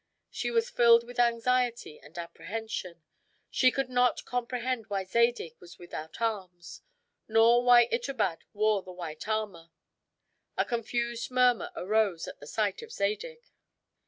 She 0.31 0.49
was 0.49 0.67
filled 0.67 1.03
with 1.03 1.19
anxiety 1.19 1.99
and 1.99 2.17
apprehension. 2.17 3.03
She 3.51 3.69
could 3.69 3.87
not 3.87 4.25
comprehend 4.25 4.87
why 4.87 5.03
Zadig 5.03 5.53
was 5.59 5.77
without 5.77 6.19
arms, 6.19 6.81
nor 7.27 7.63
why 7.63 7.85
Itobad 7.91 8.39
wore 8.51 8.81
the 8.81 8.91
white 8.93 9.27
armor. 9.27 9.69
A 10.57 10.65
confused 10.65 11.29
murmur 11.29 11.69
arose 11.75 12.27
at 12.27 12.39
the 12.39 12.47
sight 12.47 12.81
of 12.81 12.91
Zadig. 12.91 13.47